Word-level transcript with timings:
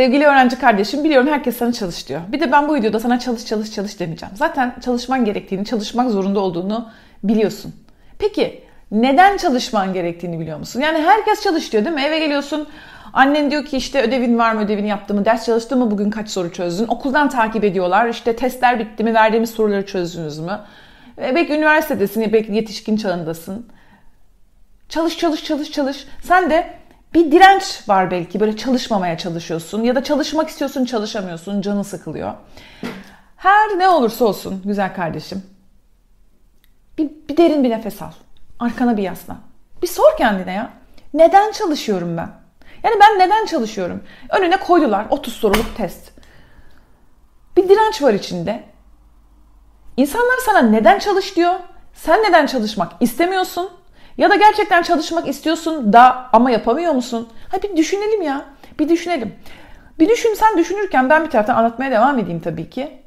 Sevgili 0.00 0.26
öğrenci 0.26 0.58
kardeşim 0.58 1.04
biliyorum 1.04 1.28
herkes 1.28 1.56
sana 1.56 1.72
çalış 1.72 2.08
diyor. 2.08 2.20
Bir 2.28 2.40
de 2.40 2.52
ben 2.52 2.68
bu 2.68 2.74
videoda 2.74 3.00
sana 3.00 3.18
çalış 3.18 3.46
çalış 3.46 3.72
çalış 3.72 4.00
demeyeceğim. 4.00 4.34
Zaten 4.36 4.74
çalışman 4.84 5.24
gerektiğini, 5.24 5.64
çalışmak 5.64 6.10
zorunda 6.10 6.40
olduğunu 6.40 6.88
biliyorsun. 7.24 7.74
Peki 8.18 8.64
neden 8.90 9.36
çalışman 9.36 9.92
gerektiğini 9.92 10.40
biliyor 10.40 10.58
musun? 10.58 10.80
Yani 10.80 10.98
herkes 10.98 11.42
çalış 11.42 11.72
diyor 11.72 11.84
değil 11.84 11.94
mi? 11.94 12.02
Eve 12.02 12.18
geliyorsun 12.18 12.68
Annen 13.12 13.50
diyor 13.50 13.64
ki 13.64 13.76
işte 13.76 14.02
ödevin 14.02 14.38
var 14.38 14.52
mı, 14.52 14.60
ödevini 14.60 14.88
yaptın 14.88 15.18
mı, 15.18 15.24
ders 15.24 15.46
çalıştın 15.46 15.78
mı, 15.78 15.90
bugün 15.90 16.10
kaç 16.10 16.28
soru 16.28 16.52
çözdün? 16.52 16.86
Okuldan 16.88 17.28
takip 17.28 17.64
ediyorlar. 17.64 18.08
İşte 18.08 18.36
testler 18.36 18.78
bitti 18.78 19.04
mi, 19.04 19.14
verdiğimiz 19.14 19.50
soruları 19.50 19.86
çözdünüz 19.86 20.38
mü? 20.38 20.60
E, 21.22 21.34
belki 21.34 21.52
üniversitedesin, 21.52 22.32
belki 22.32 22.52
yetişkin 22.52 22.96
çağındasın. 22.96 23.66
Çalış, 24.88 25.18
çalış, 25.18 25.44
çalış, 25.44 25.72
çalış. 25.72 26.06
Sen 26.22 26.50
de 26.50 26.79
bir 27.14 27.32
direnç 27.32 27.88
var 27.88 28.10
belki. 28.10 28.40
Böyle 28.40 28.56
çalışmamaya 28.56 29.18
çalışıyorsun 29.18 29.82
ya 29.82 29.94
da 29.94 30.04
çalışmak 30.04 30.48
istiyorsun, 30.48 30.84
çalışamıyorsun, 30.84 31.60
canın 31.60 31.82
sıkılıyor. 31.82 32.34
Her 33.36 33.78
ne 33.78 33.88
olursa 33.88 34.24
olsun 34.24 34.62
güzel 34.64 34.94
kardeşim. 34.94 35.42
Bir, 36.98 37.10
bir 37.28 37.36
derin 37.36 37.64
bir 37.64 37.70
nefes 37.70 38.02
al. 38.02 38.12
Arkana 38.58 38.96
bir 38.96 39.02
yaslan. 39.02 39.38
Bir 39.82 39.86
sor 39.86 40.16
kendine 40.18 40.52
ya. 40.52 40.70
Neden 41.14 41.52
çalışıyorum 41.52 42.16
ben? 42.16 42.30
Yani 42.82 42.94
ben 43.00 43.18
neden 43.18 43.46
çalışıyorum? 43.46 44.04
Önüne 44.30 44.56
koydular 44.56 45.06
30 45.10 45.34
soruluk 45.34 45.76
test. 45.76 46.12
Bir 47.56 47.68
direnç 47.68 48.02
var 48.02 48.14
içinde. 48.14 48.64
İnsanlar 49.96 50.38
sana 50.46 50.58
neden 50.58 50.98
çalış 50.98 51.36
diyor. 51.36 51.54
Sen 51.94 52.22
neden 52.22 52.46
çalışmak 52.46 52.92
istemiyorsun? 53.00 53.70
Ya 54.18 54.30
da 54.30 54.36
gerçekten 54.36 54.82
çalışmak 54.82 55.28
istiyorsun 55.28 55.92
da 55.92 56.28
ama 56.32 56.50
yapamıyor 56.50 56.92
musun? 56.92 57.28
Ha 57.48 57.62
bir 57.62 57.76
düşünelim 57.76 58.22
ya. 58.22 58.44
Bir 58.78 58.88
düşünelim. 58.88 59.34
Bir 59.98 60.08
düşün 60.08 60.34
sen 60.34 60.58
düşünürken 60.58 61.10
ben 61.10 61.24
bir 61.24 61.30
taraftan 61.30 61.56
anlatmaya 61.56 61.90
devam 61.90 62.18
edeyim 62.18 62.40
tabii 62.40 62.70
ki. 62.70 62.98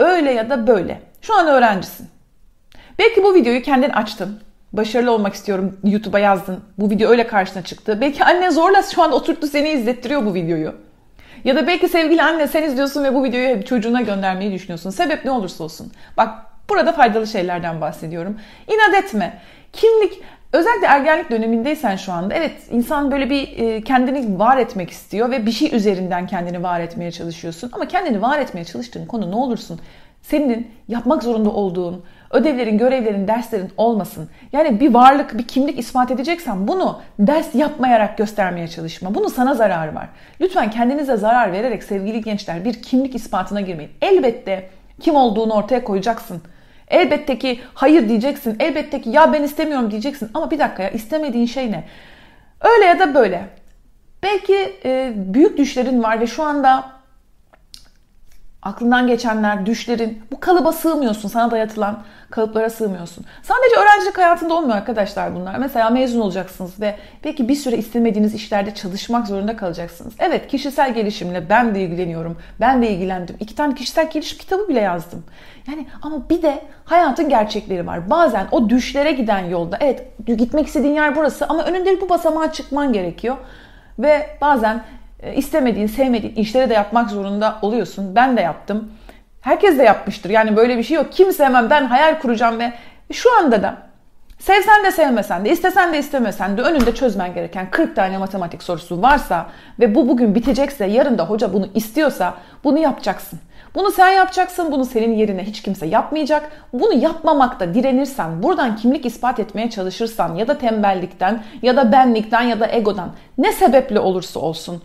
Öyle 0.00 0.32
ya 0.32 0.50
da 0.50 0.66
böyle. 0.66 1.00
Şu 1.22 1.34
an 1.34 1.46
öğrencisin. 1.46 2.08
Belki 2.98 3.24
bu 3.24 3.34
videoyu 3.34 3.62
kendin 3.62 3.90
açtın 3.90 4.40
başarılı 4.72 5.10
olmak 5.10 5.34
istiyorum 5.34 5.78
YouTube'a 5.84 6.18
yazdın. 6.18 6.64
Bu 6.78 6.90
video 6.90 7.10
öyle 7.10 7.26
karşına 7.26 7.62
çıktı. 7.62 7.98
Belki 8.00 8.24
anne 8.24 8.50
zorla 8.50 8.82
şu 8.82 9.02
an 9.02 9.12
oturttu 9.12 9.46
seni 9.46 9.68
izlettiriyor 9.70 10.26
bu 10.26 10.34
videoyu. 10.34 10.74
Ya 11.44 11.56
da 11.56 11.66
belki 11.66 11.88
sevgili 11.88 12.22
anne 12.22 12.46
sen 12.46 12.62
izliyorsun 12.62 13.04
ve 13.04 13.14
bu 13.14 13.24
videoyu 13.24 13.64
çocuğuna 13.64 14.00
göndermeyi 14.00 14.52
düşünüyorsun. 14.52 14.90
Sebep 14.90 15.24
ne 15.24 15.30
olursa 15.30 15.64
olsun. 15.64 15.92
Bak 16.16 16.28
burada 16.68 16.92
faydalı 16.92 17.26
şeylerden 17.26 17.80
bahsediyorum. 17.80 18.40
İnat 18.68 19.04
etme. 19.04 19.38
Kimlik 19.72 20.22
özellikle 20.56 20.86
ergenlik 20.86 21.30
dönemindeysen 21.30 21.96
şu 21.96 22.12
anda 22.12 22.34
evet 22.34 22.52
insan 22.70 23.10
böyle 23.10 23.30
bir 23.30 23.58
e, 23.58 23.82
kendini 23.82 24.38
var 24.38 24.56
etmek 24.56 24.90
istiyor 24.90 25.30
ve 25.30 25.46
bir 25.46 25.52
şey 25.52 25.76
üzerinden 25.76 26.26
kendini 26.26 26.62
var 26.62 26.80
etmeye 26.80 27.10
çalışıyorsun. 27.10 27.70
Ama 27.72 27.88
kendini 27.88 28.22
var 28.22 28.38
etmeye 28.38 28.64
çalıştığın 28.64 29.06
konu 29.06 29.30
ne 29.30 29.34
olursun 29.34 29.80
senin 30.22 30.70
yapmak 30.88 31.22
zorunda 31.22 31.50
olduğun 31.50 32.04
ödevlerin, 32.30 32.78
görevlerin, 32.78 33.28
derslerin 33.28 33.70
olmasın. 33.76 34.28
Yani 34.52 34.80
bir 34.80 34.94
varlık, 34.94 35.38
bir 35.38 35.42
kimlik 35.42 35.78
ispat 35.78 36.10
edeceksen 36.10 36.68
bunu 36.68 37.00
ders 37.18 37.54
yapmayarak 37.54 38.18
göstermeye 38.18 38.68
çalışma. 38.68 39.14
Bunu 39.14 39.30
sana 39.30 39.54
zarar 39.54 39.94
var. 39.94 40.08
Lütfen 40.40 40.70
kendinize 40.70 41.16
zarar 41.16 41.52
vererek 41.52 41.82
sevgili 41.82 42.22
gençler 42.22 42.64
bir 42.64 42.82
kimlik 42.82 43.14
ispatına 43.14 43.60
girmeyin. 43.60 43.90
Elbette 44.02 44.68
kim 45.00 45.16
olduğunu 45.16 45.52
ortaya 45.52 45.84
koyacaksın. 45.84 46.42
Elbette 46.88 47.38
ki 47.38 47.60
hayır 47.74 48.08
diyeceksin. 48.08 48.56
Elbette 48.60 49.00
ki 49.00 49.10
ya 49.10 49.32
ben 49.32 49.42
istemiyorum 49.42 49.90
diyeceksin. 49.90 50.30
Ama 50.34 50.50
bir 50.50 50.58
dakika 50.58 50.82
ya 50.82 50.90
istemediğin 50.90 51.46
şey 51.46 51.72
ne? 51.72 51.84
Öyle 52.60 52.84
ya 52.84 52.98
da 52.98 53.14
böyle. 53.14 53.48
Belki 54.22 54.72
e, 54.84 55.12
büyük 55.16 55.58
düşlerin 55.58 56.02
var 56.02 56.20
ve 56.20 56.26
şu 56.26 56.42
anda 56.42 56.95
aklından 58.66 59.06
geçenler, 59.06 59.66
düşlerin 59.66 60.22
bu 60.32 60.40
kalıba 60.40 60.72
sığmıyorsun. 60.72 61.28
Sana 61.28 61.50
dayatılan 61.50 62.02
kalıplara 62.30 62.70
sığmıyorsun. 62.70 63.24
Sadece 63.42 63.80
öğrencilik 63.80 64.18
hayatında 64.18 64.54
olmuyor 64.54 64.76
arkadaşlar 64.76 65.34
bunlar. 65.34 65.58
Mesela 65.58 65.90
mezun 65.90 66.20
olacaksınız 66.20 66.80
ve 66.80 66.96
belki 67.24 67.48
bir 67.48 67.54
süre 67.54 67.76
istemediğiniz 67.76 68.34
işlerde 68.34 68.74
çalışmak 68.74 69.26
zorunda 69.26 69.56
kalacaksınız. 69.56 70.14
Evet 70.18 70.48
kişisel 70.48 70.94
gelişimle 70.94 71.50
ben 71.50 71.74
de 71.74 71.80
ilgileniyorum. 71.80 72.38
Ben 72.60 72.82
de 72.82 72.90
ilgilendim. 72.90 73.36
İki 73.40 73.54
tane 73.54 73.74
kişisel 73.74 74.10
gelişim 74.10 74.38
kitabı 74.38 74.68
bile 74.68 74.80
yazdım. 74.80 75.24
Yani 75.68 75.86
ama 76.02 76.30
bir 76.30 76.42
de 76.42 76.62
hayatın 76.84 77.28
gerçekleri 77.28 77.86
var. 77.86 78.10
Bazen 78.10 78.46
o 78.50 78.68
düşlere 78.68 79.12
giden 79.12 79.44
yolda 79.44 79.78
evet 79.80 80.26
gitmek 80.26 80.66
istediğin 80.66 80.94
yer 80.94 81.16
burası 81.16 81.46
ama 81.46 81.64
önünde 81.64 82.00
bu 82.00 82.08
basamağa 82.08 82.52
çıkman 82.52 82.92
gerekiyor. 82.92 83.36
Ve 83.98 84.26
bazen 84.40 84.84
istemediğin, 85.36 85.86
sevmediğin 85.86 86.34
işleri 86.34 86.70
de 86.70 86.74
yapmak 86.74 87.10
zorunda 87.10 87.58
oluyorsun. 87.62 88.14
Ben 88.14 88.36
de 88.36 88.40
yaptım. 88.40 88.90
Herkes 89.40 89.78
de 89.78 89.82
yapmıştır. 89.82 90.30
Yani 90.30 90.56
böyle 90.56 90.78
bir 90.78 90.82
şey 90.82 90.96
yok. 90.96 91.12
Kimse 91.12 91.44
hemen 91.44 91.70
ben 91.70 91.84
hayal 91.84 92.18
kuracağım 92.18 92.58
ve 92.58 92.72
şu 93.12 93.38
anda 93.38 93.62
da 93.62 93.76
sevsen 94.38 94.84
de 94.84 94.90
sevmesen 94.90 95.44
de, 95.44 95.50
istesen 95.50 95.92
de 95.92 95.98
istemesen 95.98 96.56
de 96.56 96.62
önünde 96.62 96.94
çözmen 96.94 97.34
gereken 97.34 97.70
40 97.70 97.96
tane 97.96 98.18
matematik 98.18 98.62
sorusu 98.62 99.02
varsa 99.02 99.46
ve 99.80 99.94
bu 99.94 100.08
bugün 100.08 100.34
bitecekse, 100.34 100.86
yarın 100.86 101.18
da 101.18 101.24
hoca 101.24 101.52
bunu 101.52 101.68
istiyorsa 101.74 102.34
bunu 102.64 102.78
yapacaksın. 102.78 103.38
Bunu 103.74 103.90
sen 103.90 104.12
yapacaksın, 104.12 104.72
bunu 104.72 104.84
senin 104.84 105.14
yerine 105.14 105.44
hiç 105.44 105.62
kimse 105.62 105.86
yapmayacak. 105.86 106.50
Bunu 106.72 106.92
yapmamakta 106.92 107.74
direnirsen, 107.74 108.42
buradan 108.42 108.76
kimlik 108.76 109.06
ispat 109.06 109.40
etmeye 109.40 109.70
çalışırsan 109.70 110.34
ya 110.34 110.48
da 110.48 110.58
tembellikten 110.58 111.42
ya 111.62 111.76
da 111.76 111.92
benlikten 111.92 112.42
ya 112.42 112.60
da 112.60 112.72
egodan 112.72 113.10
ne 113.38 113.52
sebeple 113.52 114.00
olursa 114.00 114.40
olsun 114.40 114.82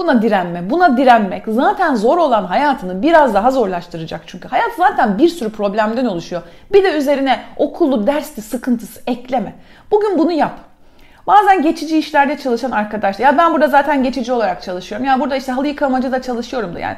Buna 0.00 0.22
direnme, 0.22 0.70
buna 0.70 0.96
direnmek 0.96 1.44
zaten 1.46 1.94
zor 1.94 2.18
olan 2.18 2.44
hayatını 2.44 3.02
biraz 3.02 3.34
daha 3.34 3.50
zorlaştıracak 3.50 4.20
çünkü. 4.26 4.48
Hayat 4.48 4.70
zaten 4.78 5.18
bir 5.18 5.28
sürü 5.28 5.50
problemden 5.50 6.04
oluşuyor. 6.04 6.42
Bir 6.72 6.84
de 6.84 6.98
üzerine 6.98 7.40
okulu, 7.56 8.06
dersi, 8.06 8.42
sıkıntısı 8.42 9.00
ekleme. 9.06 9.54
Bugün 9.90 10.18
bunu 10.18 10.32
yap. 10.32 10.52
Bazen 11.26 11.62
geçici 11.62 11.98
işlerde 11.98 12.38
çalışan 12.38 12.70
arkadaşlar, 12.70 13.24
ya 13.24 13.38
ben 13.38 13.52
burada 13.52 13.68
zaten 13.68 14.02
geçici 14.02 14.32
olarak 14.32 14.62
çalışıyorum. 14.62 15.06
Ya 15.06 15.20
burada 15.20 15.36
işte 15.36 15.52
halı 15.52 15.68
yıkamacı 15.68 16.12
da 16.12 16.22
çalışıyorum 16.22 16.74
da 16.74 16.78
yani. 16.78 16.96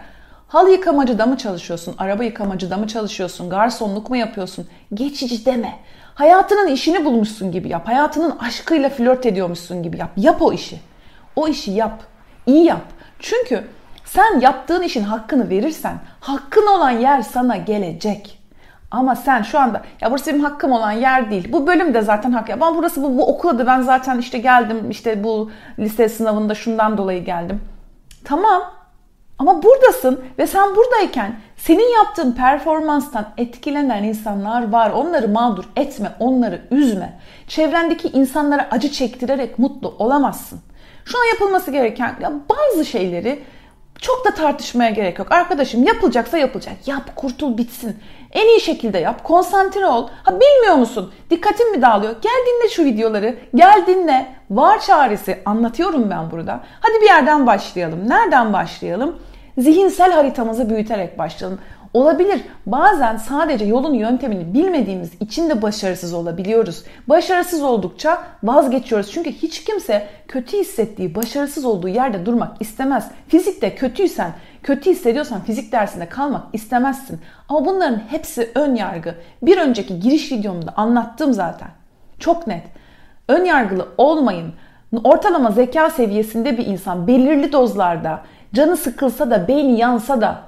Halı 0.48 0.70
yıkamacı 0.70 1.18
da 1.18 1.26
mı 1.26 1.36
çalışıyorsun? 1.36 1.94
Araba 1.98 2.24
yıkamacı 2.24 2.70
da 2.70 2.76
mı 2.76 2.86
çalışıyorsun? 2.86 3.50
Garsonluk 3.50 4.10
mu 4.10 4.16
yapıyorsun? 4.16 4.68
Geçici 4.94 5.46
deme. 5.46 5.72
Hayatının 6.14 6.68
işini 6.68 7.04
bulmuşsun 7.04 7.52
gibi 7.52 7.68
yap. 7.68 7.88
Hayatının 7.88 8.38
aşkıyla 8.38 8.88
flört 8.88 9.26
ediyormuşsun 9.26 9.82
gibi 9.82 9.98
yap. 9.98 10.10
Yap 10.16 10.42
o 10.42 10.52
işi. 10.52 10.80
O 11.36 11.48
işi 11.48 11.70
yap. 11.70 12.11
İyi 12.46 12.64
yap. 12.64 12.82
Çünkü 13.18 13.64
sen 14.04 14.40
yaptığın 14.40 14.82
işin 14.82 15.02
hakkını 15.02 15.50
verirsen 15.50 15.94
hakkın 16.20 16.66
olan 16.66 16.90
yer 16.90 17.22
sana 17.22 17.56
gelecek. 17.56 18.38
Ama 18.90 19.16
sen 19.16 19.42
şu 19.42 19.58
anda 19.58 19.82
ya 20.00 20.10
burası 20.10 20.30
benim 20.30 20.44
hakkım 20.44 20.72
olan 20.72 20.92
yer 20.92 21.30
değil. 21.30 21.52
Bu 21.52 21.66
bölüm 21.66 21.94
de 21.94 22.02
zaten 22.02 22.32
hak. 22.32 22.48
Ben 22.48 22.76
burası 22.76 23.02
bu, 23.02 23.18
bu 23.18 23.26
okula 23.26 23.58
da 23.58 23.66
ben 23.66 23.82
zaten 23.82 24.18
işte 24.18 24.38
geldim 24.38 24.90
işte 24.90 25.24
bu 25.24 25.50
lise 25.78 26.08
sınavında 26.08 26.54
şundan 26.54 26.98
dolayı 26.98 27.24
geldim. 27.24 27.60
Tamam 28.24 28.62
ama 29.42 29.62
buradasın 29.62 30.24
ve 30.38 30.46
sen 30.46 30.76
buradayken 30.76 31.36
senin 31.56 31.94
yaptığın 31.94 32.32
performanstan 32.32 33.28
etkilenen 33.36 34.02
insanlar 34.02 34.72
var. 34.72 34.90
Onları 34.90 35.28
mağdur 35.28 35.64
etme, 35.76 36.12
onları 36.20 36.62
üzme. 36.70 37.18
Çevrendeki 37.48 38.08
insanlara 38.08 38.68
acı 38.70 38.92
çektirerek 38.92 39.58
mutlu 39.58 39.94
olamazsın. 39.98 40.60
Şu 41.04 41.18
an 41.18 41.24
yapılması 41.24 41.70
gereken 41.70 42.16
ya 42.20 42.32
bazı 42.50 42.84
şeyleri 42.84 43.42
çok 44.00 44.24
da 44.24 44.30
tartışmaya 44.30 44.90
gerek 44.90 45.18
yok. 45.18 45.32
Arkadaşım 45.32 45.82
yapılacaksa 45.82 46.38
yapılacak. 46.38 46.74
Yap, 46.86 47.16
kurtul, 47.16 47.58
bitsin. 47.58 47.96
En 48.32 48.48
iyi 48.48 48.60
şekilde 48.60 48.98
yap. 48.98 49.24
Konsantre 49.24 49.86
ol. 49.86 50.08
Ha 50.22 50.40
bilmiyor 50.40 50.74
musun? 50.74 51.12
Dikkatin 51.30 51.72
mi 51.72 51.82
dağılıyor? 51.82 52.12
Gel 52.22 52.44
dinle 52.46 52.68
şu 52.68 52.84
videoları. 52.84 53.38
Gel 53.54 53.84
dinle. 53.86 54.34
Var 54.50 54.80
çaresi. 54.80 55.42
Anlatıyorum 55.44 56.10
ben 56.10 56.30
burada. 56.30 56.60
Hadi 56.80 57.00
bir 57.00 57.06
yerden 57.06 57.46
başlayalım. 57.46 58.08
Nereden 58.08 58.52
başlayalım? 58.52 59.18
Zihinsel 59.58 60.12
haritamızı 60.12 60.70
büyüterek 60.70 61.18
başlayalım. 61.18 61.58
Olabilir. 61.94 62.40
Bazen 62.66 63.16
sadece 63.16 63.64
yolun 63.64 63.94
yöntemini 63.94 64.54
bilmediğimiz 64.54 65.10
için 65.20 65.50
de 65.50 65.62
başarısız 65.62 66.14
olabiliyoruz. 66.14 66.84
Başarısız 67.08 67.62
oldukça 67.62 68.22
vazgeçiyoruz. 68.42 69.10
Çünkü 69.10 69.32
hiç 69.32 69.64
kimse 69.64 70.06
kötü 70.28 70.58
hissettiği, 70.58 71.14
başarısız 71.14 71.64
olduğu 71.64 71.88
yerde 71.88 72.26
durmak 72.26 72.62
istemez. 72.62 73.10
Fizikte 73.28 73.74
kötüysen, 73.74 74.32
kötü 74.62 74.90
hissediyorsan 74.90 75.40
fizik 75.40 75.72
dersinde 75.72 76.08
kalmak 76.08 76.42
istemezsin. 76.52 77.20
Ama 77.48 77.64
bunların 77.64 78.02
hepsi 78.08 78.50
ön 78.54 78.74
yargı. 78.74 79.14
Bir 79.42 79.58
önceki 79.58 80.00
giriş 80.00 80.32
videomda 80.32 80.72
anlattım 80.76 81.32
zaten. 81.32 81.68
Çok 82.18 82.46
net. 82.46 82.62
Ön 83.28 83.44
yargılı 83.44 83.88
olmayın. 83.98 84.52
Ortalama 85.04 85.50
zeka 85.50 85.90
seviyesinde 85.90 86.58
bir 86.58 86.66
insan 86.66 87.06
belirli 87.06 87.52
dozlarda 87.52 88.22
canı 88.54 88.76
sıkılsa 88.76 89.30
da, 89.30 89.48
beyni 89.48 89.78
yansa 89.78 90.20
da 90.20 90.42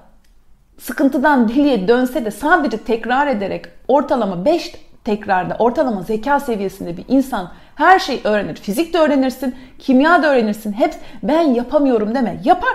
sıkıntıdan 0.79 1.49
deliye 1.49 1.89
dönse 1.89 2.25
de 2.25 2.31
sadece 2.31 2.79
tekrar 2.79 3.27
ederek 3.27 3.65
ortalama 3.89 4.45
5 4.45 4.75
tekrarda 5.05 5.57
ortalama 5.59 6.03
zeka 6.03 6.41
seviyesinde 6.41 6.97
bir 6.97 7.05
insan 7.09 7.53
her 7.75 7.99
şeyi 7.99 8.21
öğrenir. 8.25 8.55
Fizik 8.55 8.95
de 8.95 8.99
öğrenirsin, 8.99 9.55
kimya 9.79 10.23
da 10.23 10.33
öğrenirsin. 10.33 10.73
Hep 10.73 10.95
ben 11.23 11.41
yapamıyorum 11.41 12.15
deme. 12.15 12.41
Yapar. 12.45 12.73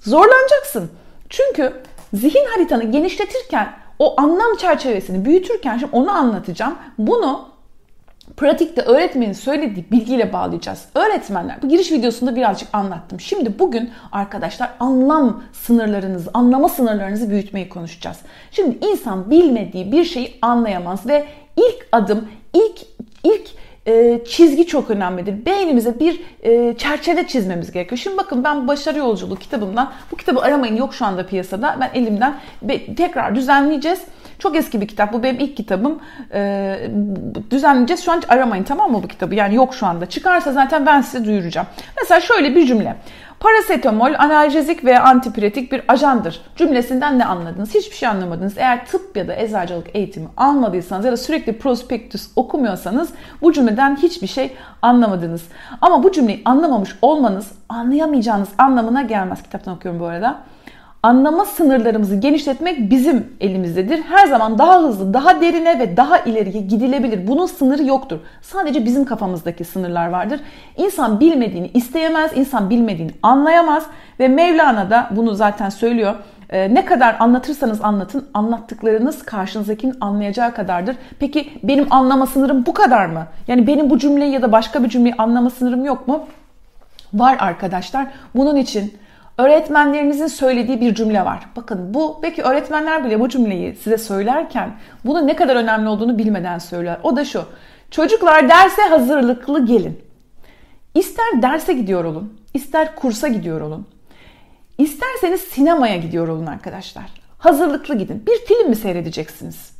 Zorlanacaksın. 0.00 0.90
Çünkü 1.28 1.72
zihin 2.14 2.46
haritanı 2.54 2.84
genişletirken 2.84 3.72
o 3.98 4.20
anlam 4.20 4.56
çerçevesini 4.56 5.24
büyütürken 5.24 5.78
şimdi 5.78 5.96
onu 5.96 6.10
anlatacağım. 6.10 6.74
Bunu 6.98 7.49
pratikte 8.36 8.82
öğretmenin 8.82 9.32
söylediği 9.32 9.90
bilgiyle 9.90 10.32
bağlayacağız. 10.32 10.84
Öğretmenler 10.94 11.62
bu 11.62 11.68
giriş 11.68 11.92
videosunda 11.92 12.36
birazcık 12.36 12.68
anlattım. 12.72 13.20
Şimdi 13.20 13.58
bugün 13.58 13.90
arkadaşlar 14.12 14.70
anlam 14.80 15.42
sınırlarınızı, 15.52 16.30
anlama 16.34 16.68
sınırlarınızı 16.68 17.30
büyütmeyi 17.30 17.68
konuşacağız. 17.68 18.18
Şimdi 18.50 18.86
insan 18.86 19.30
bilmediği 19.30 19.92
bir 19.92 20.04
şeyi 20.04 20.38
anlayamaz 20.42 21.06
ve 21.06 21.26
ilk 21.56 21.88
adım, 21.92 22.28
ilk 22.54 22.80
ilk 23.24 23.50
e, 23.86 24.20
çizgi 24.28 24.66
çok 24.66 24.90
önemlidir. 24.90 25.46
Beynimize 25.46 26.00
bir 26.00 26.20
e, 26.42 26.74
çerçeve 26.78 27.26
çizmemiz 27.26 27.72
gerekiyor. 27.72 27.98
Şimdi 27.98 28.16
bakın 28.16 28.44
ben 28.44 28.68
Başarı 28.68 28.98
Yolculuğu 28.98 29.36
kitabımdan, 29.36 29.92
bu 30.12 30.16
kitabı 30.16 30.40
aramayın 30.40 30.76
yok 30.76 30.94
şu 30.94 31.06
anda 31.06 31.26
piyasada. 31.26 31.76
Ben 31.80 32.00
elimden 32.00 32.34
tekrar 32.96 33.34
düzenleyeceğiz. 33.34 34.00
Çok 34.40 34.56
eski 34.56 34.80
bir 34.80 34.88
kitap. 34.88 35.12
Bu 35.12 35.22
benim 35.22 35.40
ilk 35.40 35.56
kitabım. 35.56 35.98
Ee, 36.34 36.90
düzenleyeceğiz. 37.50 38.04
Şu 38.04 38.12
an 38.12 38.22
aramayın 38.28 38.64
tamam 38.64 38.92
mı 38.92 39.02
bu 39.02 39.08
kitabı? 39.08 39.34
Yani 39.34 39.54
yok 39.54 39.74
şu 39.74 39.86
anda. 39.86 40.06
Çıkarsa 40.06 40.52
zaten 40.52 40.86
ben 40.86 41.00
size 41.00 41.24
duyuracağım. 41.24 41.66
Mesela 42.00 42.20
şöyle 42.20 42.54
bir 42.54 42.66
cümle. 42.66 42.96
Parasetamol 43.40 44.14
analjezik 44.18 44.84
ve 44.84 45.00
antipiretik 45.00 45.72
bir 45.72 45.82
ajandır. 45.88 46.42
Cümlesinden 46.56 47.18
ne 47.18 47.24
anladınız? 47.24 47.74
Hiçbir 47.74 47.96
şey 47.96 48.08
anlamadınız. 48.08 48.58
Eğer 48.58 48.86
tıp 48.86 49.16
ya 49.16 49.28
da 49.28 49.36
eczacılık 49.36 49.86
eğitimi 49.94 50.28
almadıysanız 50.36 51.04
ya 51.04 51.12
da 51.12 51.16
sürekli 51.16 51.58
prospektüs 51.58 52.28
okumuyorsanız 52.36 53.10
bu 53.42 53.52
cümleden 53.52 53.96
hiçbir 53.96 54.26
şey 54.26 54.56
anlamadınız. 54.82 55.42
Ama 55.80 56.02
bu 56.02 56.12
cümleyi 56.12 56.42
anlamamış 56.44 56.96
olmanız 57.02 57.52
anlayamayacağınız 57.68 58.48
anlamına 58.58 59.02
gelmez. 59.02 59.42
Kitaptan 59.42 59.74
okuyorum 59.74 60.00
bu 60.00 60.06
arada 60.06 60.40
anlama 61.02 61.44
sınırlarımızı 61.44 62.16
genişletmek 62.16 62.90
bizim 62.90 63.32
elimizdedir. 63.40 64.02
Her 64.02 64.26
zaman 64.26 64.58
daha 64.58 64.82
hızlı, 64.82 65.14
daha 65.14 65.40
derine 65.40 65.78
ve 65.78 65.96
daha 65.96 66.18
ileriye 66.18 66.62
gidilebilir. 66.62 67.26
Bunun 67.26 67.46
sınırı 67.46 67.84
yoktur. 67.84 68.18
Sadece 68.42 68.84
bizim 68.84 69.04
kafamızdaki 69.04 69.64
sınırlar 69.64 70.08
vardır. 70.08 70.40
İnsan 70.76 71.20
bilmediğini 71.20 71.70
isteyemez, 71.74 72.30
insan 72.34 72.70
bilmediğini 72.70 73.10
anlayamaz 73.22 73.86
ve 74.20 74.28
Mevlana 74.28 74.90
da 74.90 75.10
bunu 75.10 75.34
zaten 75.34 75.68
söylüyor. 75.68 76.14
Ee, 76.50 76.74
ne 76.74 76.84
kadar 76.84 77.16
anlatırsanız 77.18 77.80
anlatın, 77.84 78.28
anlattıklarınız 78.34 79.22
karşınızdakinin 79.22 79.96
anlayacağı 80.00 80.54
kadardır. 80.54 80.96
Peki 81.18 81.50
benim 81.62 81.92
anlama 81.92 82.26
sınırım 82.26 82.66
bu 82.66 82.74
kadar 82.74 83.06
mı? 83.06 83.26
Yani 83.48 83.66
benim 83.66 83.90
bu 83.90 83.98
cümleyi 83.98 84.32
ya 84.32 84.42
da 84.42 84.52
başka 84.52 84.84
bir 84.84 84.88
cümleyi 84.88 85.14
anlama 85.18 85.50
sınırım 85.50 85.84
yok 85.84 86.08
mu? 86.08 86.26
Var 87.14 87.36
arkadaşlar. 87.40 88.06
Bunun 88.34 88.56
için 88.56 88.94
öğretmenlerinizin 89.42 90.26
söylediği 90.26 90.80
bir 90.80 90.94
cümle 90.94 91.24
var. 91.24 91.46
Bakın 91.56 91.94
bu 91.94 92.20
belki 92.22 92.42
öğretmenler 92.42 93.04
bile 93.04 93.20
bu 93.20 93.28
cümleyi 93.28 93.76
size 93.76 93.98
söylerken 93.98 94.70
bunun 95.04 95.26
ne 95.26 95.36
kadar 95.36 95.56
önemli 95.56 95.88
olduğunu 95.88 96.18
bilmeden 96.18 96.58
söyler. 96.58 96.98
O 97.02 97.16
da 97.16 97.24
şu. 97.24 97.44
Çocuklar 97.90 98.48
derse 98.48 98.82
hazırlıklı 98.82 99.66
gelin. 99.66 100.00
İster 100.94 101.42
derse 101.42 101.72
gidiyor 101.72 102.04
olun, 102.04 102.40
ister 102.54 102.94
kursa 102.94 103.28
gidiyor 103.28 103.60
olun. 103.60 103.86
İsterseniz 104.78 105.40
sinemaya 105.40 105.96
gidiyor 105.96 106.28
olun 106.28 106.46
arkadaşlar. 106.46 107.04
Hazırlıklı 107.38 107.94
gidin. 107.94 108.26
Bir 108.26 108.46
film 108.46 108.68
mi 108.68 108.76
seyredeceksiniz? 108.76 109.72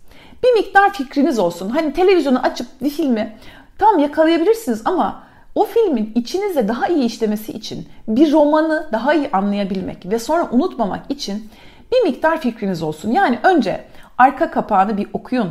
Bir 0.44 0.52
miktar 0.52 0.92
fikriniz 0.92 1.38
olsun. 1.38 1.70
Hani 1.70 1.92
televizyonu 1.92 2.38
açıp 2.38 2.66
bir 2.82 2.90
filmi 2.90 3.36
tam 3.78 3.98
yakalayabilirsiniz 3.98 4.82
ama 4.84 5.22
o 5.54 5.64
filmin 5.64 6.12
içinizde 6.14 6.68
daha 6.68 6.86
iyi 6.86 7.04
işlemesi 7.04 7.52
için, 7.52 7.88
bir 8.08 8.32
romanı 8.32 8.88
daha 8.92 9.14
iyi 9.14 9.28
anlayabilmek 9.32 10.10
ve 10.10 10.18
sonra 10.18 10.48
unutmamak 10.52 11.00
için 11.08 11.50
bir 11.92 12.10
miktar 12.10 12.40
fikriniz 12.40 12.82
olsun. 12.82 13.10
Yani 13.10 13.38
önce 13.42 13.84
arka 14.18 14.50
kapağını 14.50 14.96
bir 14.96 15.06
okuyun. 15.12 15.50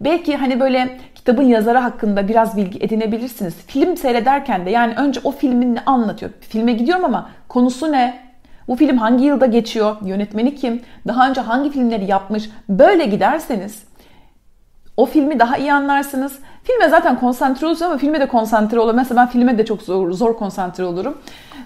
Belki 0.00 0.36
hani 0.36 0.60
böyle 0.60 0.98
kitabın 1.14 1.42
yazarı 1.42 1.78
hakkında 1.78 2.28
biraz 2.28 2.56
bilgi 2.56 2.78
edinebilirsiniz. 2.78 3.54
Film 3.66 3.96
seyrederken 3.96 4.66
de 4.66 4.70
yani 4.70 4.94
önce 4.96 5.20
o 5.24 5.30
filmin 5.30 5.74
ne 5.74 5.80
anlatıyor? 5.86 6.32
Filme 6.40 6.72
gidiyorum 6.72 7.04
ama 7.04 7.30
konusu 7.48 7.92
ne? 7.92 8.26
Bu 8.68 8.76
film 8.76 8.96
hangi 8.96 9.24
yılda 9.24 9.46
geçiyor? 9.46 9.96
Yönetmeni 10.04 10.54
kim? 10.54 10.82
Daha 11.06 11.28
önce 11.28 11.40
hangi 11.40 11.70
filmleri 11.70 12.10
yapmış? 12.10 12.50
Böyle 12.68 13.06
giderseniz 13.06 13.82
o 14.96 15.06
filmi 15.06 15.38
daha 15.38 15.56
iyi 15.56 15.72
anlarsınız. 15.72 16.38
Filme 16.64 16.88
zaten 16.88 17.20
konsantre 17.20 17.66
olursunuz 17.66 17.90
ama 17.90 17.98
filme 17.98 18.20
de 18.20 18.28
konsantre 18.28 18.80
olur. 18.80 18.94
Mesela 18.94 19.20
ben 19.20 19.28
filme 19.28 19.58
de 19.58 19.64
çok 19.64 19.82
zor, 19.82 20.10
zor 20.10 20.36
konsantre 20.36 20.84
olurum. 20.84 21.18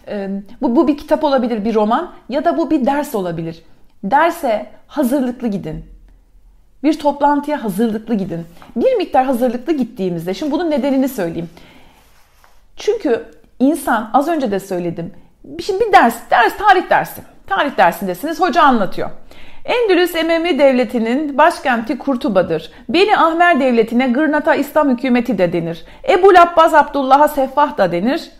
Ee, 0.09 0.31
bu, 0.63 0.77
bu 0.77 0.89
bir 0.89 0.97
kitap 0.99 1.25
olabilir, 1.25 1.65
bir 1.65 1.75
roman 1.75 2.11
ya 2.29 2.45
da 2.45 2.59
bu 2.59 2.71
bir 2.71 2.87
ders 2.87 3.15
olabilir. 3.15 3.63
Derse 4.05 4.67
hazırlıklı 4.87 5.49
gidin. 5.49 5.85
Bir 6.83 6.99
toplantıya 6.99 7.65
hazırlıklı 7.65 8.15
gidin. 8.15 8.47
Bir 8.77 8.95
miktar 8.97 9.25
hazırlıklı 9.25 9.73
gittiğimizde, 9.73 10.35
şimdi 10.35 10.53
bunun 10.53 10.71
nedenini 10.71 11.09
söyleyeyim. 11.09 11.51
Çünkü 12.77 13.25
insan, 13.59 14.11
az 14.13 14.29
önce 14.29 14.51
de 14.51 14.61
söyledim. 14.61 15.13
Şimdi 15.61 15.85
bir 15.85 15.93
ders, 15.93 16.15
ders 16.31 16.57
tarih 16.59 16.91
dersi. 16.91 17.23
Tarih 17.47 17.77
dersindesiniz, 17.77 18.41
hoca 18.41 18.63
anlatıyor. 18.63 19.11
Endülüs 19.71 20.15
Ememi 20.15 20.59
Devleti'nin 20.59 21.39
başkenti 21.39 21.99
Kurtuba'dır. 21.99 22.73
Beni 22.89 23.17
Ahmer 23.17 23.61
Devleti'ne 23.61 24.09
Gırnata 24.09 24.55
İslam 24.55 24.91
hükümeti 24.91 25.39
de 25.39 25.53
denir. 25.53 25.85
Ebu 26.09 26.29
Abbas 26.39 26.75
Abdullah'a 26.75 27.29
Seffah 27.29 27.79
da 27.79 27.93
denir. 27.93 28.31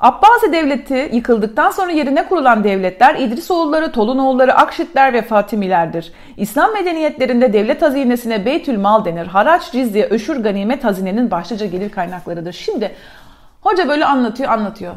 Abbasi 0.00 0.52
Devleti 0.52 1.10
yıkıldıktan 1.12 1.70
sonra 1.70 1.92
yerine 1.92 2.26
kurulan 2.26 2.64
devletler 2.64 3.14
İdrisoğulları, 3.14 3.92
Tolunoğulları, 3.92 4.54
Akşitler 4.54 5.12
ve 5.12 5.22
Fatimilerdir. 5.22 6.12
İslam 6.36 6.72
medeniyetlerinde 6.72 7.52
devlet 7.52 7.82
hazinesine 7.82 8.44
Beytül 8.46 8.78
Mal 8.78 9.04
denir. 9.04 9.26
Haraç, 9.26 9.72
cizye, 9.72 10.06
öşür, 10.06 10.36
ganimet 10.36 10.84
hazinenin 10.84 11.30
başlıca 11.30 11.66
gelir 11.66 11.90
kaynaklarıdır. 11.90 12.52
Şimdi 12.52 12.94
hoca 13.60 13.88
böyle 13.88 14.04
anlatıyor 14.04 14.50
anlatıyor. 14.50 14.94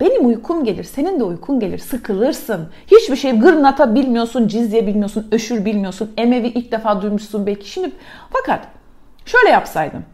Benim 0.00 0.26
uykum 0.26 0.64
gelir, 0.64 0.84
senin 0.84 1.20
de 1.20 1.24
uykun 1.24 1.60
gelir, 1.60 1.78
sıkılırsın. 1.78 2.68
Hiçbir 2.86 3.16
şey 3.16 3.38
gırnata 3.38 3.94
bilmiyorsun, 3.94 4.48
cizye 4.48 4.86
bilmiyorsun, 4.86 5.28
öşür 5.32 5.64
bilmiyorsun, 5.64 6.12
emevi 6.16 6.46
ilk 6.46 6.72
defa 6.72 7.02
duymuşsun 7.02 7.46
belki. 7.46 7.70
Şimdi 7.70 7.92
fakat 8.30 8.68
şöyle 9.24 9.48
yapsaydım. 9.48 10.04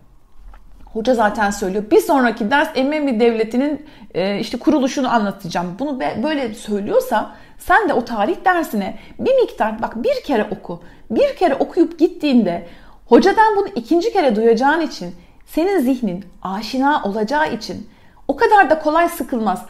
Hoca 0.95 1.15
zaten 1.15 1.51
söylüyor. 1.51 1.85
Bir 1.91 2.01
sonraki 2.01 2.51
ders 2.51 2.69
Emevi 2.75 3.21
Devleti'nin 3.21 3.87
e, 4.15 4.39
işte 4.39 4.59
kuruluşunu 4.59 5.15
anlatacağım. 5.15 5.77
Bunu 5.79 6.01
böyle 6.01 6.55
söylüyorsa 6.55 7.35
sen 7.59 7.89
de 7.89 7.93
o 7.93 8.05
tarih 8.05 8.37
dersine 8.45 8.99
bir 9.19 9.35
miktar 9.35 9.83
bak 9.83 10.05
bir 10.05 10.23
kere 10.25 10.49
oku. 10.51 10.83
Bir 11.11 11.37
kere 11.37 11.55
okuyup 11.55 11.99
gittiğinde 11.99 12.67
hocadan 13.07 13.57
bunu 13.57 13.69
ikinci 13.69 14.13
kere 14.13 14.37
duyacağın 14.37 14.81
için 14.81 15.15
senin 15.47 15.79
zihnin 15.79 16.25
aşina 16.43 17.03
olacağı 17.05 17.53
için 17.55 17.89
o 18.29 18.37
kadar 18.37 18.71
da 18.71 18.79
kolay 18.79 19.09
sıkılmaz. 19.09 19.63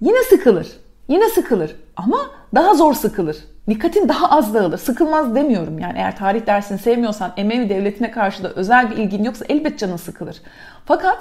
Yine 0.00 0.22
sıkılır. 0.22 0.68
Yine 1.08 1.28
sıkılır 1.28 1.76
ama 1.96 2.18
daha 2.54 2.74
zor 2.74 2.94
sıkılır. 2.94 3.36
Dikkatin 3.68 4.08
daha 4.08 4.30
az 4.30 4.54
dağılır. 4.54 4.78
Sıkılmaz 4.78 5.34
demiyorum 5.34 5.78
yani 5.78 5.98
eğer 5.98 6.16
tarih 6.16 6.46
dersini 6.46 6.78
sevmiyorsan 6.78 7.32
Emevi 7.36 7.68
devletine 7.68 8.10
karşı 8.10 8.44
da 8.44 8.50
özel 8.50 8.90
bir 8.90 8.96
ilgin 8.96 9.24
yoksa 9.24 9.44
elbet 9.48 9.78
canın 9.78 9.96
sıkılır. 9.96 10.42
Fakat 10.86 11.18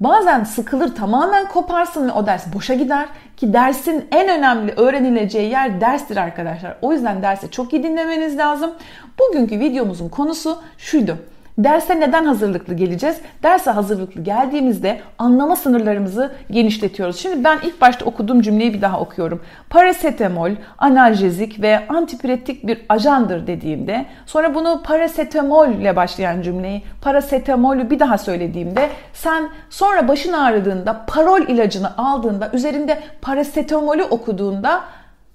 bazen 0.00 0.44
sıkılır 0.44 0.94
tamamen 0.94 1.48
koparsın 1.48 2.08
ve 2.08 2.12
o 2.12 2.26
ders 2.26 2.54
boşa 2.54 2.74
gider 2.74 3.08
ki 3.36 3.52
dersin 3.52 4.08
en 4.10 4.28
önemli 4.28 4.72
öğrenileceği 4.72 5.50
yer 5.50 5.80
derstir 5.80 6.16
arkadaşlar. 6.16 6.76
O 6.82 6.92
yüzden 6.92 7.22
dersi 7.22 7.50
çok 7.50 7.72
iyi 7.72 7.82
dinlemeniz 7.82 8.38
lazım. 8.38 8.70
Bugünkü 9.18 9.60
videomuzun 9.60 10.08
konusu 10.08 10.58
şuydu. 10.78 11.18
Derse 11.58 12.00
neden 12.00 12.24
hazırlıklı 12.24 12.74
geleceğiz? 12.74 13.20
Derse 13.42 13.70
hazırlıklı 13.70 14.22
geldiğimizde 14.22 15.00
anlama 15.18 15.56
sınırlarımızı 15.56 16.32
genişletiyoruz. 16.50 17.16
Şimdi 17.16 17.44
ben 17.44 17.58
ilk 17.62 17.80
başta 17.80 18.04
okuduğum 18.04 18.40
cümleyi 18.40 18.74
bir 18.74 18.82
daha 18.82 19.00
okuyorum. 19.00 19.40
Parasetamol 19.70 20.50
analjezik 20.78 21.62
ve 21.62 21.88
antipiretik 21.88 22.66
bir 22.66 22.82
ajandır 22.88 23.46
dediğimde 23.46 24.06
sonra 24.26 24.54
bunu 24.54 24.82
parasetamol 24.84 25.68
ile 25.68 25.96
başlayan 25.96 26.42
cümleyi 26.42 26.82
parasetamolü 27.00 27.90
bir 27.90 27.98
daha 27.98 28.18
söylediğimde 28.18 28.88
sen 29.12 29.48
sonra 29.70 30.08
başın 30.08 30.32
ağrıdığında 30.32 31.04
parol 31.06 31.40
ilacını 31.40 31.96
aldığında 31.96 32.50
üzerinde 32.52 33.00
parasetamolü 33.22 34.02
okuduğunda 34.04 34.80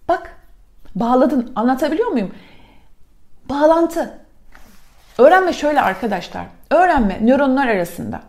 bak 0.07 0.29
bağladın 0.95 1.51
anlatabiliyor 1.55 2.12
muyum? 2.12 2.31
Bağlantı 3.50 4.26
Öğrenme 5.17 5.53
şöyle 5.53 5.81
arkadaşlar. 5.81 6.45
Öğrenme 6.71 7.17
nöronlar 7.21 7.67
arasında 7.67 8.21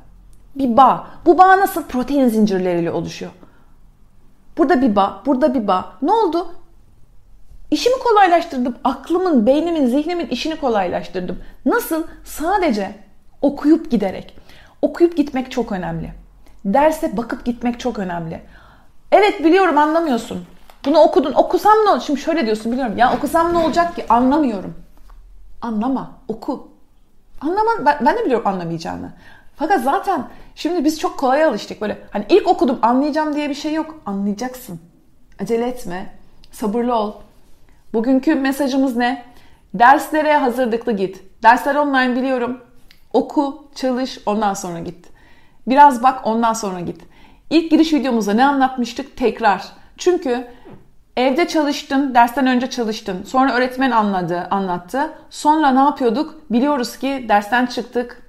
bir 0.54 0.76
bağ. 0.76 1.06
Bu 1.26 1.38
bağ 1.38 1.58
nasıl? 1.58 1.82
Protein 1.82 2.28
zincirleriyle 2.28 2.90
oluşuyor. 2.90 3.30
Burada 4.58 4.82
bir 4.82 4.96
bağ, 4.96 5.22
burada 5.26 5.54
bir 5.54 5.66
bağ. 5.66 5.92
Ne 6.02 6.12
oldu? 6.12 6.54
İşimi 7.70 7.98
kolaylaştırdım. 7.98 8.76
Aklımın, 8.84 9.46
beynimin, 9.46 9.86
zihnimin 9.86 10.26
işini 10.26 10.56
kolaylaştırdım. 10.56 11.38
Nasıl? 11.66 12.04
Sadece 12.24 12.94
okuyup 13.42 13.90
giderek. 13.90 14.36
Okuyup 14.82 15.16
gitmek 15.16 15.50
çok 15.50 15.72
önemli. 15.72 16.12
Derse 16.64 17.16
bakıp 17.16 17.44
gitmek 17.44 17.80
çok 17.80 17.98
önemli. 17.98 18.42
Evet 19.12 19.44
biliyorum 19.44 19.78
anlamıyorsun. 19.78 20.46
Bunu 20.84 20.98
okudun. 20.98 21.32
Okusam 21.32 21.72
ne 21.84 21.90
olur? 21.90 22.00
Şimdi 22.00 22.20
şöyle 22.20 22.46
diyorsun 22.46 22.72
biliyorum. 22.72 22.98
Ya 22.98 23.14
okusam 23.16 23.52
ne 23.52 23.58
olacak 23.58 23.96
ki? 23.96 24.06
Anlamıyorum. 24.08 24.74
Anlama. 25.62 26.10
Oku. 26.28 26.68
Anlama. 27.40 27.86
Ben, 27.86 27.98
ben 28.06 28.16
de 28.16 28.24
biliyorum 28.24 28.46
anlamayacağını. 28.46 29.10
Fakat 29.56 29.82
zaten 29.82 30.28
şimdi 30.54 30.84
biz 30.84 31.00
çok 31.00 31.18
kolay 31.18 31.44
alıştık. 31.44 31.80
Böyle 31.80 31.98
hani 32.10 32.24
ilk 32.28 32.48
okudum 32.48 32.78
anlayacağım 32.82 33.34
diye 33.34 33.48
bir 33.48 33.54
şey 33.54 33.74
yok. 33.74 34.02
Anlayacaksın. 34.06 34.80
Acele 35.42 35.66
etme. 35.66 36.14
Sabırlı 36.52 36.94
ol. 36.94 37.12
Bugünkü 37.92 38.34
mesajımız 38.34 38.96
ne? 38.96 39.24
Derslere 39.74 40.36
hazırlıklı 40.36 40.92
git. 40.92 41.22
Dersler 41.42 41.74
online 41.74 42.16
biliyorum. 42.16 42.60
Oku, 43.12 43.68
çalış, 43.74 44.18
ondan 44.26 44.54
sonra 44.54 44.78
git. 44.78 45.06
Biraz 45.66 46.02
bak, 46.02 46.20
ondan 46.24 46.52
sonra 46.52 46.80
git. 46.80 47.02
İlk 47.50 47.70
giriş 47.70 47.92
videomuzda 47.92 48.34
ne 48.34 48.44
anlatmıştık? 48.44 49.16
Tekrar. 49.16 49.64
Çünkü 49.96 50.46
evde 51.18 51.48
çalıştın, 51.48 52.14
dersten 52.14 52.46
önce 52.46 52.70
çalıştın. 52.70 53.22
Sonra 53.22 53.52
öğretmen 53.52 53.90
anladı, 53.90 54.48
anlattı. 54.50 55.12
Sonra 55.30 55.70
ne 55.70 55.78
yapıyorduk? 55.80 56.40
Biliyoruz 56.50 56.96
ki 56.96 57.26
dersten 57.28 57.66
çıktık. 57.66 58.22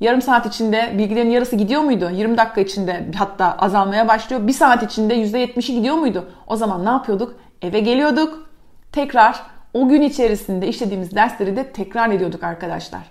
Yarım 0.00 0.22
saat 0.22 0.46
içinde 0.46 0.94
bilgilerin 0.98 1.30
yarısı 1.30 1.56
gidiyor 1.56 1.82
muydu? 1.82 2.10
20 2.12 2.38
dakika 2.38 2.60
içinde 2.60 3.06
hatta 3.16 3.56
azalmaya 3.58 4.08
başlıyor. 4.08 4.46
Bir 4.46 4.52
saat 4.52 4.82
içinde 4.82 5.16
%70'i 5.16 5.74
gidiyor 5.74 5.94
muydu? 5.94 6.30
O 6.46 6.56
zaman 6.56 6.84
ne 6.84 6.88
yapıyorduk? 6.88 7.36
Eve 7.62 7.80
geliyorduk. 7.80 8.48
Tekrar 8.92 9.42
o 9.74 9.88
gün 9.88 10.02
içerisinde 10.02 10.68
işlediğimiz 10.68 11.14
dersleri 11.14 11.56
de 11.56 11.72
tekrar 11.72 12.10
ediyorduk 12.10 12.44
arkadaşlar. 12.44 13.02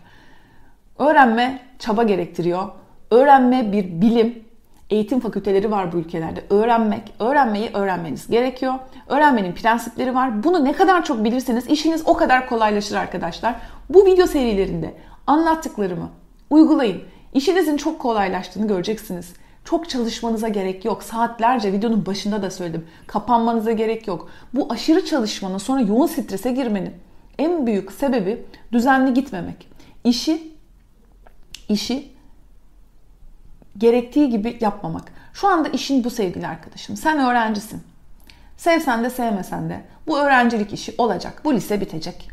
Öğrenme 0.99 1.59
çaba 1.79 2.03
gerektiriyor. 2.03 2.69
Öğrenme 3.11 3.71
bir 3.71 4.01
bilim. 4.01 4.44
Eğitim 4.89 5.19
fakülteleri 5.19 5.71
var 5.71 5.93
bu 5.93 5.97
ülkelerde. 5.97 6.43
Öğrenmek, 6.49 7.13
öğrenmeyi 7.19 7.69
öğrenmeniz 7.73 8.27
gerekiyor. 8.27 8.73
Öğrenmenin 9.07 9.51
prensipleri 9.51 10.15
var. 10.15 10.43
Bunu 10.43 10.65
ne 10.65 10.73
kadar 10.73 11.05
çok 11.05 11.23
bilirseniz 11.23 11.67
işiniz 11.67 12.01
o 12.05 12.13
kadar 12.13 12.49
kolaylaşır 12.49 12.95
arkadaşlar. 12.95 13.55
Bu 13.89 14.05
video 14.05 14.27
serilerinde 14.27 14.93
anlattıklarımı 15.27 16.09
uygulayın. 16.49 17.01
İşinizin 17.33 17.77
çok 17.77 17.99
kolaylaştığını 17.99 18.67
göreceksiniz. 18.67 19.33
Çok 19.65 19.89
çalışmanıza 19.89 20.47
gerek 20.47 20.85
yok. 20.85 21.03
Saatlerce 21.03 21.73
videonun 21.73 22.05
başında 22.05 22.41
da 22.41 22.51
söyledim. 22.51 22.87
Kapanmanıza 23.07 23.71
gerek 23.71 24.07
yok. 24.07 24.29
Bu 24.53 24.67
aşırı 24.71 25.05
çalışmanın 25.05 25.57
sonra 25.57 25.81
yoğun 25.81 26.07
strese 26.07 26.51
girmenin 26.51 26.93
en 27.39 27.67
büyük 27.67 27.91
sebebi 27.91 28.45
düzenli 28.71 29.13
gitmemek. 29.13 29.67
İşi 30.03 30.53
işi 31.69 32.14
gerektiği 33.77 34.29
gibi 34.29 34.57
yapmamak. 34.61 35.03
Şu 35.33 35.47
anda 35.47 35.69
işin 35.69 36.03
bu 36.03 36.09
sevgili 36.09 36.47
arkadaşım. 36.47 36.97
Sen 36.97 37.19
öğrencisin. 37.19 37.83
Sevsen 38.57 39.03
de 39.03 39.09
sevmesen 39.09 39.69
de 39.69 39.81
bu 40.07 40.19
öğrencilik 40.19 40.73
işi 40.73 40.95
olacak. 40.97 41.41
Bu 41.45 41.53
lise 41.53 41.81
bitecek. 41.81 42.29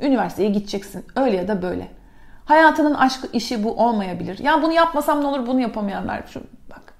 Üniversiteye 0.00 0.50
gideceksin. 0.50 1.04
Öyle 1.16 1.36
ya 1.36 1.48
da 1.48 1.62
böyle. 1.62 1.88
Hayatının 2.44 2.94
aşkı 2.94 3.28
işi 3.32 3.64
bu 3.64 3.72
olmayabilir. 3.72 4.38
Ya 4.38 4.62
bunu 4.62 4.72
yapmasam 4.72 5.20
ne 5.20 5.26
olur 5.26 5.46
bunu 5.46 5.60
yapamayanlar. 5.60 6.22
Şu, 6.30 6.40
bak. 6.70 6.94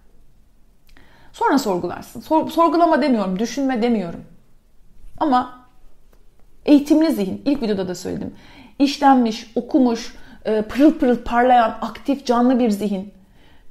Sonra 1.32 1.58
sorgularsın. 1.58 2.20
Sor, 2.20 2.50
sorgulama 2.50 3.02
demiyorum. 3.02 3.38
Düşünme 3.38 3.82
demiyorum. 3.82 4.24
Ama 5.18 5.66
eğitimli 6.66 7.12
zihin. 7.12 7.42
ilk 7.44 7.62
videoda 7.62 7.88
da 7.88 7.94
söyledim. 7.94 8.34
İşlenmiş, 8.78 9.52
okumuş, 9.54 10.16
e, 10.44 10.62
pırıl 10.62 10.98
pırıl 10.98 11.16
parlayan, 11.16 11.78
aktif, 11.80 12.26
canlı 12.26 12.58
bir 12.58 12.70
zihin. 12.70 13.14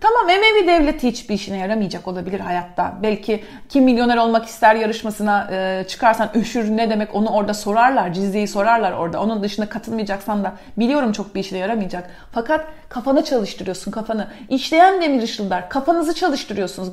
Tamam 0.01 0.29
Emevi 0.29 0.67
devleti 0.67 1.07
hiçbir 1.07 1.35
işine 1.35 1.57
yaramayacak 1.57 2.07
olabilir 2.07 2.39
hayatta. 2.39 2.97
Belki 3.03 3.43
kim 3.69 3.83
milyoner 3.83 4.17
olmak 4.17 4.45
ister 4.45 4.75
yarışmasına 4.75 5.49
e, 5.51 5.85
çıkarsan 5.87 6.29
üşür 6.35 6.77
ne 6.77 6.89
demek 6.89 7.15
onu 7.15 7.29
orada 7.29 7.53
sorarlar. 7.53 8.13
Cizyeyi 8.13 8.47
sorarlar 8.47 8.91
orada. 8.91 9.21
Onun 9.21 9.43
dışında 9.43 9.69
katılmayacaksan 9.69 10.43
da 10.43 10.53
biliyorum 10.77 11.11
çok 11.11 11.35
bir 11.35 11.39
işine 11.39 11.59
yaramayacak. 11.59 12.09
Fakat 12.31 12.65
kafanı 12.89 13.23
çalıştırıyorsun 13.23 13.91
kafanı. 13.91 14.27
İşleyen 14.49 15.01
demir 15.01 15.23
ışıldar. 15.23 15.69
Kafanızı 15.69 16.15
çalıştırıyorsunuz. 16.15 16.89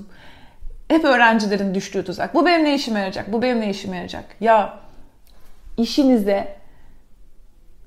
Hep 0.89 1.05
öğrencilerin 1.05 1.75
düştüğü 1.75 2.05
tuzak. 2.05 2.35
Bu 2.35 2.47
benim 2.47 2.65
ne 2.65 2.75
işime 2.75 2.99
yarayacak? 2.99 3.33
Bu 3.33 3.43
benim 3.43 3.61
ne 3.61 3.71
işime 3.71 3.97
yarayacak? 3.97 4.25
Ya 4.41 4.79
işinizde 5.77 6.57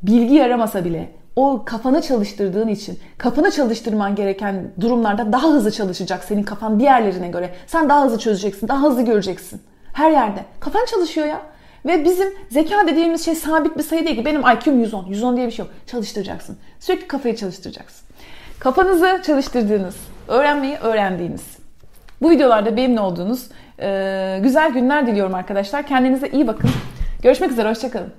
bilgi 0.03 0.35
yaramasa 0.35 0.85
bile 0.85 1.11
o 1.35 1.63
kafanı 1.65 2.01
çalıştırdığın 2.01 2.67
için 2.67 2.99
kafanı 3.17 3.51
çalıştırman 3.51 4.15
gereken 4.15 4.71
durumlarda 4.79 5.33
daha 5.33 5.47
hızlı 5.47 5.71
çalışacak 5.71 6.23
senin 6.23 6.43
kafan 6.43 6.79
diğerlerine 6.79 7.27
göre. 7.27 7.53
Sen 7.67 7.89
daha 7.89 8.05
hızlı 8.05 8.19
çözeceksin, 8.19 8.67
daha 8.67 8.83
hızlı 8.83 9.01
göreceksin. 9.01 9.61
Her 9.93 10.11
yerde. 10.11 10.45
Kafan 10.59 10.85
çalışıyor 10.85 11.27
ya. 11.27 11.41
Ve 11.85 12.05
bizim 12.05 12.33
zeka 12.49 12.87
dediğimiz 12.87 13.25
şey 13.25 13.35
sabit 13.35 13.77
bir 13.77 13.83
sayı 13.83 14.05
değil 14.05 14.15
ki. 14.15 14.25
Benim 14.25 14.41
IQ'm 14.41 14.79
110. 14.79 15.05
110 15.05 15.37
diye 15.37 15.47
bir 15.47 15.51
şey 15.51 15.65
yok. 15.65 15.73
Çalıştıracaksın. 15.87 16.57
Sürekli 16.79 17.07
kafayı 17.07 17.35
çalıştıracaksın. 17.35 18.07
Kafanızı 18.59 19.21
çalıştırdığınız, 19.25 19.95
öğrenmeyi 20.27 20.75
öğrendiğiniz. 20.75 21.43
Bu 22.21 22.29
videolarda 22.29 22.77
benimle 22.77 23.01
olduğunuz 23.01 23.49
güzel 24.43 24.71
günler 24.73 25.07
diliyorum 25.07 25.33
arkadaşlar. 25.33 25.87
Kendinize 25.87 26.27
iyi 26.29 26.47
bakın. 26.47 26.69
Görüşmek 27.23 27.51
üzere. 27.51 27.69
Hoşçakalın. 27.69 28.13